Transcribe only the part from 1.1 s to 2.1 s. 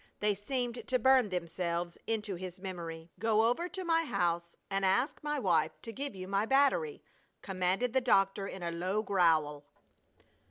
themselves